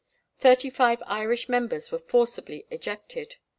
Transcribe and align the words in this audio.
Thirty 0.39 0.71
five 0.71 0.99
Irish 1.05 1.47
members 1.47 1.91
were 1.91 1.99
forcibly 1.99 2.65
ejected. 2.71 3.35